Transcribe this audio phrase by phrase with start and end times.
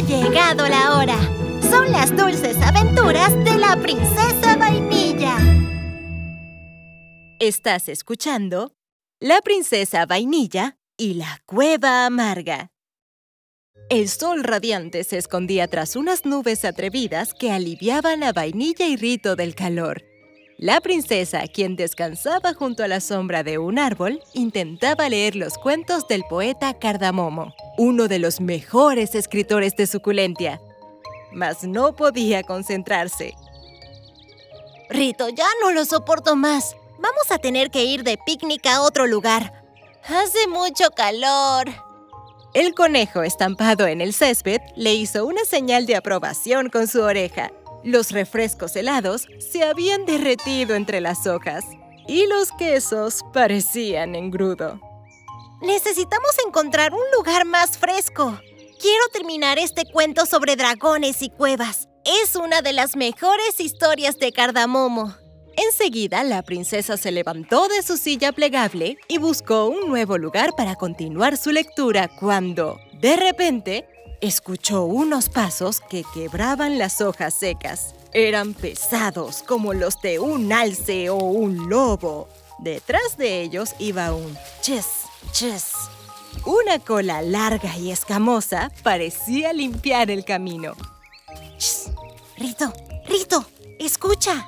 [0.00, 1.18] Ha llegado la hora.
[1.60, 5.36] Son las dulces aventuras de la princesa vainilla.
[7.38, 8.72] Estás escuchando
[9.20, 12.70] La princesa vainilla y la cueva amarga.
[13.90, 19.36] El sol radiante se escondía tras unas nubes atrevidas que aliviaban a Vainilla y Rito
[19.36, 20.09] del calor.
[20.60, 26.06] La princesa, quien descansaba junto a la sombra de un árbol, intentaba leer los cuentos
[26.06, 30.60] del poeta Cardamomo, uno de los mejores escritores de suculentia.
[31.32, 33.32] Mas no podía concentrarse.
[34.90, 36.76] Rito, ya no lo soporto más.
[36.98, 39.64] Vamos a tener que ir de picnic a otro lugar.
[40.04, 41.70] Hace mucho calor.
[42.52, 47.50] El conejo estampado en el césped le hizo una señal de aprobación con su oreja.
[47.82, 51.64] Los refrescos helados se habían derretido entre las hojas
[52.06, 54.80] y los quesos parecían engrudo.
[55.62, 58.38] Necesitamos encontrar un lugar más fresco.
[58.80, 61.88] Quiero terminar este cuento sobre dragones y cuevas.
[62.04, 65.14] Es una de las mejores historias de Cardamomo.
[65.56, 70.76] Enseguida, la princesa se levantó de su silla plegable y buscó un nuevo lugar para
[70.76, 73.86] continuar su lectura cuando, de repente,
[74.20, 77.94] escuchó unos pasos que quebraban las hojas secas.
[78.12, 82.28] Eran pesados como los de un alce o un lobo.
[82.58, 84.86] Detrás de ellos iba un ches,
[85.32, 85.72] ches.
[86.44, 90.74] Una cola larga y escamosa parecía limpiar el camino.
[91.58, 91.90] Shh.
[92.36, 92.72] Rito,
[93.06, 93.44] Rito,
[93.78, 94.46] escucha.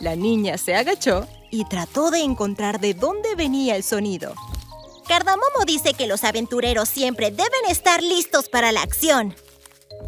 [0.00, 4.34] La niña se agachó y trató de encontrar de dónde venía el sonido.
[5.08, 9.34] Cardamomo dice que los aventureros siempre deben estar listos para la acción.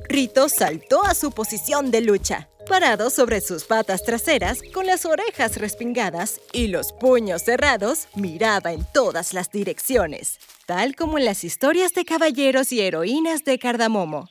[0.08, 5.56] Rito saltó a su posición de lucha, parado sobre sus patas traseras, con las orejas
[5.56, 11.94] respingadas y los puños cerrados, miraba en todas las direcciones, tal como en las historias
[11.94, 14.28] de caballeros y heroínas de Cardamomo.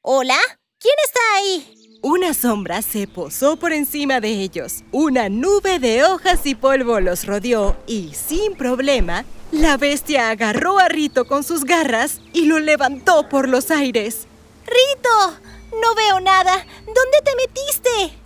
[0.00, 0.38] ¿Hola?
[0.78, 1.83] ¿Quién está ahí?
[2.06, 4.84] Una sombra se posó por encima de ellos.
[4.92, 10.90] Una nube de hojas y polvo los rodeó y, sin problema, la bestia agarró a
[10.90, 14.26] Rito con sus garras y lo levantó por los aires.
[14.66, 15.40] ¡Rito!
[15.80, 16.66] No veo nada.
[16.84, 18.18] ¿Dónde te metiste?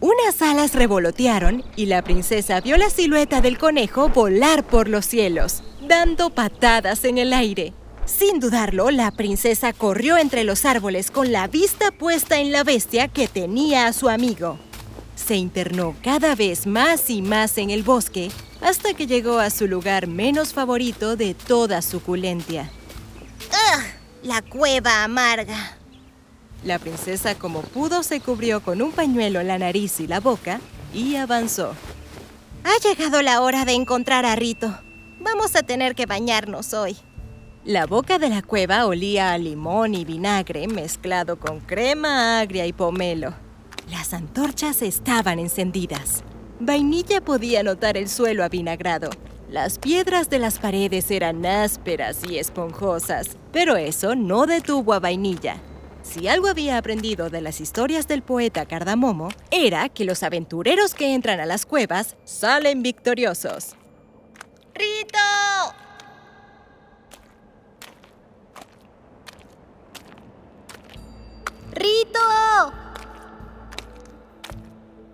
[0.00, 5.62] Unas alas revolotearon y la princesa vio la silueta del conejo volar por los cielos,
[5.86, 7.72] dando patadas en el aire.
[8.18, 13.08] Sin dudarlo, la princesa corrió entre los árboles con la vista puesta en la bestia
[13.08, 14.58] que tenía a su amigo.
[15.14, 19.66] Se internó cada vez más y más en el bosque hasta que llegó a su
[19.66, 22.70] lugar menos favorito de toda suculentia.
[23.48, 23.84] ¡Ugh!
[24.24, 25.78] La cueva amarga.
[26.64, 30.60] La princesa como pudo se cubrió con un pañuelo la nariz y la boca
[30.92, 31.74] y avanzó.
[32.64, 34.78] Ha llegado la hora de encontrar a Rito.
[35.20, 36.96] Vamos a tener que bañarnos hoy.
[37.64, 42.72] La boca de la cueva olía a limón y vinagre mezclado con crema agria y
[42.72, 43.34] pomelo.
[43.90, 46.24] Las antorchas estaban encendidas.
[46.58, 49.10] Vainilla podía notar el suelo avinagrado.
[49.50, 55.56] Las piedras de las paredes eran ásperas y esponjosas, pero eso no detuvo a Vainilla.
[56.02, 61.12] Si algo había aprendido de las historias del poeta Cardamomo, era que los aventureros que
[61.12, 63.74] entran a las cuevas salen victoriosos.
[64.74, 65.29] ¡Rito!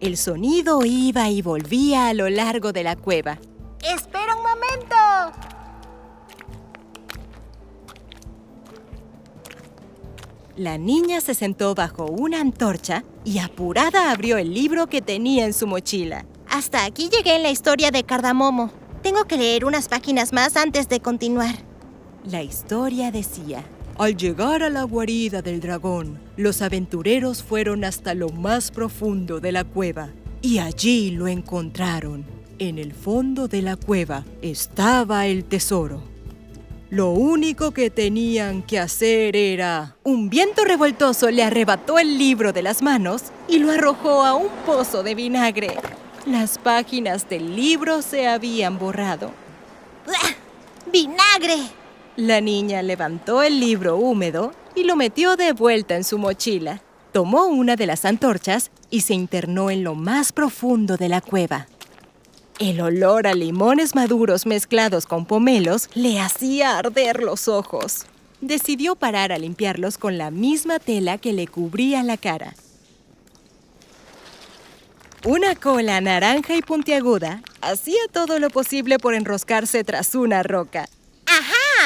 [0.07, 3.41] El sonido iba y volvía a lo largo de la cueva.
[3.83, 4.97] ¡Espera un momento!
[10.55, 15.53] La niña se sentó bajo una antorcha y apurada abrió el libro que tenía en
[15.53, 16.25] su mochila.
[16.49, 18.71] Hasta aquí llegué en la historia de Cardamomo.
[19.03, 21.57] Tengo que leer unas páginas más antes de continuar.
[22.23, 23.65] La historia decía,
[23.99, 29.53] al llegar a la guarida del dragón, los aventureros fueron hasta lo más profundo de
[29.53, 30.11] la cueva
[30.43, 32.25] y allí lo encontraron.
[32.59, 36.03] En el fondo de la cueva estaba el tesoro.
[36.91, 39.97] Lo único que tenían que hacer era...
[40.05, 44.49] Un viento revoltoso le arrebató el libro de las manos y lo arrojó a un
[44.65, 45.77] pozo de vinagre.
[46.27, 49.33] Las páginas del libro se habían borrado.
[50.93, 51.86] ¡Vinagre!
[52.17, 56.81] La niña levantó el libro húmedo y lo metió de vuelta en su mochila.
[57.13, 61.67] Tomó una de las antorchas y se internó en lo más profundo de la cueva.
[62.59, 68.07] El olor a limones maduros mezclados con pomelos le hacía arder los ojos.
[68.41, 72.55] Decidió parar a limpiarlos con la misma tela que le cubría la cara.
[75.27, 80.89] Una cola naranja y puntiaguda hacía todo lo posible por enroscarse tras una roca.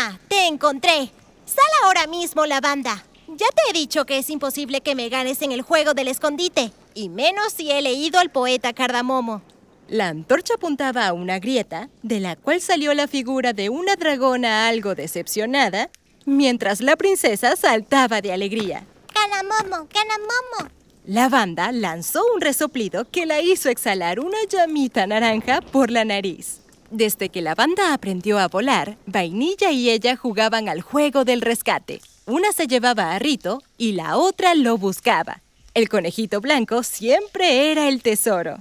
[0.00, 0.18] ¡Ajá!
[0.28, 1.10] ¡Te encontré!
[1.44, 3.04] ¡Sal ahora mismo, lavanda!
[3.28, 6.72] Ya te he dicho que es imposible que me ganes en el juego del escondite,
[6.94, 9.42] y menos si he leído al poeta Cardamomo.
[9.88, 14.68] La antorcha apuntaba a una grieta, de la cual salió la figura de una dragona
[14.68, 15.90] algo decepcionada,
[16.24, 18.86] mientras la princesa saltaba de alegría.
[19.12, 19.86] ¡Cardamomo!
[19.88, 20.70] ¡Cardamomo!
[21.04, 26.60] La banda lanzó un resoplido que la hizo exhalar una llamita naranja por la nariz.
[26.90, 32.00] Desde que la banda aprendió a volar, Vainilla y ella jugaban al juego del rescate.
[32.26, 35.40] Una se llevaba a Rito y la otra lo buscaba.
[35.74, 38.58] El conejito blanco siempre era el tesoro.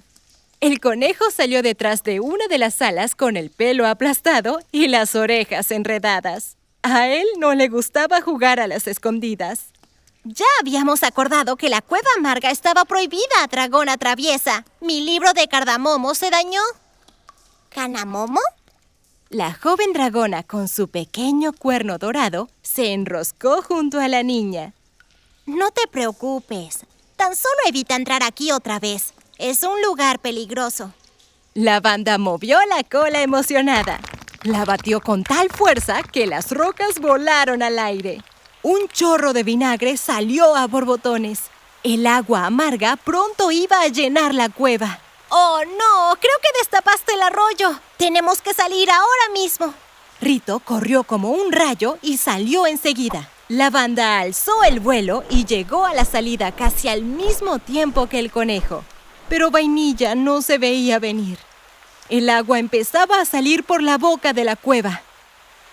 [0.62, 5.16] El conejo salió detrás de una de las alas con el pelo aplastado y las
[5.16, 6.58] orejas enredadas.
[6.84, 9.72] A él no le gustaba jugar a las escondidas.
[10.24, 14.66] Ya habíamos acordado que la cueva amarga estaba prohibida, dragona traviesa.
[14.82, 16.62] Mi libro de cardamomo se dañó.
[17.80, 18.42] ¿Canamomo?
[19.30, 24.74] La joven dragona, con su pequeño cuerno dorado, se enroscó junto a la niña.
[25.46, 26.80] No te preocupes.
[27.16, 29.14] Tan solo evita entrar aquí otra vez.
[29.38, 30.92] Es un lugar peligroso.
[31.54, 34.02] La banda movió la cola emocionada.
[34.44, 38.22] La batió con tal fuerza que las rocas volaron al aire.
[38.62, 41.44] Un chorro de vinagre salió a borbotones.
[41.84, 45.00] El agua amarga pronto iba a llenar la cueva.
[45.30, 46.16] ¡Oh, no!
[46.20, 47.80] Creo que destapaste el arroyo.
[47.98, 49.74] Tenemos que salir ahora mismo.
[50.22, 53.30] Rito corrió como un rayo y salió enseguida.
[53.48, 58.20] La banda alzó el vuelo y llegó a la salida casi al mismo tiempo que
[58.20, 58.84] el conejo.
[59.28, 61.38] Pero Vainilla no se veía venir.
[62.10, 65.04] El agua empezaba a salir por la boca de la cueva.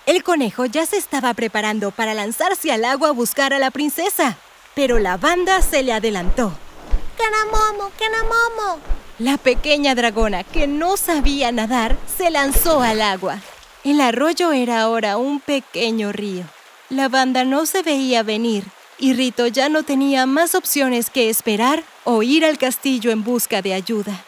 [0.05, 4.37] El conejo ya se estaba preparando para lanzarse al agua a buscar a la princesa,
[4.75, 6.53] pero la banda se le adelantó.
[7.17, 7.91] ¡Canamomo!
[7.99, 8.96] ¡Canamomo!
[9.19, 13.41] La pequeña dragona, que no sabía nadar, se lanzó al agua.
[13.83, 16.45] El arroyo era ahora un pequeño río.
[16.91, 18.65] La banda no se veía venir
[18.99, 23.63] y Rito ya no tenía más opciones que esperar o ir al castillo en busca
[23.63, 24.23] de ayuda.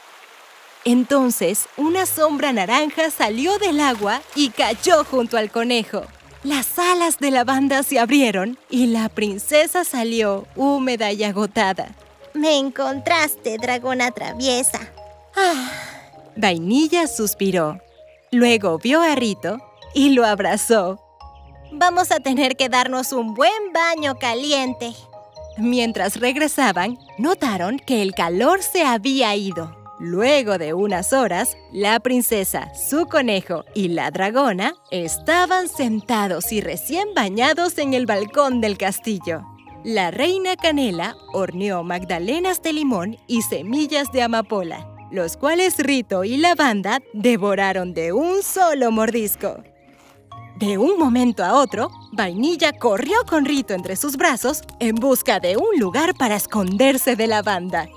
[0.87, 6.07] Entonces, una sombra naranja salió del agua y cayó junto al conejo.
[6.45, 11.95] Las alas de la banda se abrieron y la princesa salió húmeda y agotada.
[12.39, 14.79] Me encontraste, dragona traviesa.
[15.37, 15.73] Ah.
[16.37, 17.81] Vainilla suspiró.
[18.31, 19.59] Luego vio a Rito
[19.93, 21.01] y lo abrazó.
[21.73, 24.93] Vamos a tener que darnos un buen baño caliente.
[25.57, 29.77] Mientras regresaban, notaron que el calor se había ido.
[29.99, 37.15] Luego de unas horas, la princesa, su conejo y la dragona estaban sentados y recién
[37.17, 39.43] bañados en el balcón del castillo.
[39.85, 46.37] La reina Canela horneó magdalenas de limón y semillas de amapola, los cuales Rito y
[46.37, 49.63] la banda devoraron de un solo mordisco.
[50.57, 55.57] De un momento a otro, Vainilla corrió con Rito entre sus brazos en busca de
[55.57, 57.89] un lugar para esconderse de la banda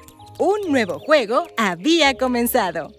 [0.42, 2.92] un nuevo juego había comenzado.